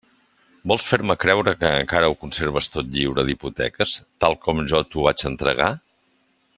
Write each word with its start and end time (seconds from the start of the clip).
Vols 0.69 0.85
fer-me 0.91 1.15
creure 1.23 1.53
que 1.63 1.69
encara 1.81 2.09
ho 2.13 2.17
conserves 2.23 2.71
tot 2.77 2.89
lliure 2.95 3.27
d'hipoteques, 3.29 3.93
tal 4.25 4.39
com 4.47 4.65
jo 4.73 4.83
t'ho 4.93 5.09
vaig 5.09 5.29
entregar? 5.33 5.71